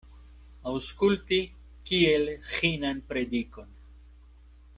[0.69, 1.39] Aŭskulti
[1.91, 3.71] kiel ĥinan predikon.